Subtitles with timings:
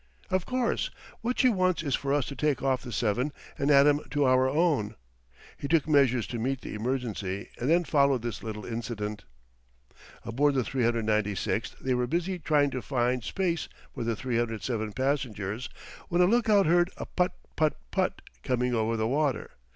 [0.31, 0.89] "Of course,
[1.21, 4.25] what she wants is for us to take off the seven and add 'em to
[4.25, 4.95] our own."
[5.59, 9.25] He took measures to meet the emergency, and then followed this little incident:
[10.25, 15.69] Aboard the 396 they were busy trying to find space for their 307 passengers
[16.09, 17.33] when a lookout heard a Putt!
[17.55, 17.73] putt!
[17.91, 18.23] putt!
[18.41, 19.51] coming over the water.